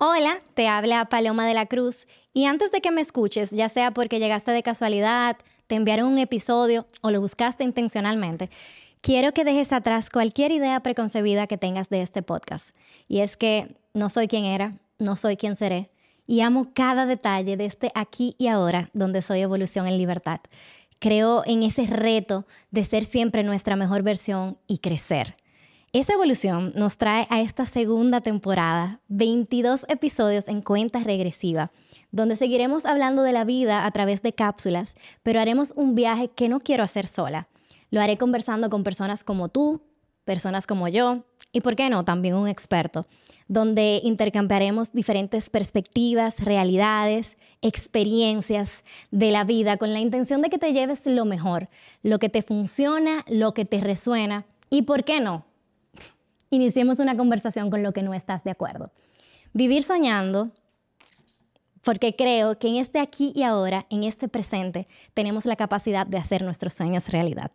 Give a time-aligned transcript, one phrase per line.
[0.00, 3.90] Hola, te habla Paloma de la Cruz y antes de que me escuches, ya sea
[3.90, 5.36] porque llegaste de casualidad,
[5.66, 8.48] te enviaron un episodio o lo buscaste intencionalmente,
[9.00, 12.76] quiero que dejes atrás cualquier idea preconcebida que tengas de este podcast.
[13.08, 15.90] Y es que no soy quien era, no soy quien seré
[16.28, 20.38] y amo cada detalle de este aquí y ahora donde soy evolución en libertad.
[21.00, 25.34] Creo en ese reto de ser siempre nuestra mejor versión y crecer.
[25.94, 31.72] Esa evolución nos trae a esta segunda temporada, 22 episodios en cuenta regresiva,
[32.10, 36.50] donde seguiremos hablando de la vida a través de cápsulas, pero haremos un viaje que
[36.50, 37.48] no quiero hacer sola.
[37.90, 39.80] Lo haré conversando con personas como tú,
[40.26, 43.06] personas como yo y, ¿por qué no?, también un experto,
[43.46, 50.74] donde intercambiaremos diferentes perspectivas, realidades, experiencias de la vida con la intención de que te
[50.74, 51.70] lleves lo mejor,
[52.02, 55.47] lo que te funciona, lo que te resuena y, ¿por qué no?,
[56.50, 58.90] iniciemos una conversación con lo que no estás de acuerdo.
[59.52, 60.50] Vivir soñando,
[61.82, 66.18] porque creo que en este aquí y ahora, en este presente, tenemos la capacidad de
[66.18, 67.50] hacer nuestros sueños realidad.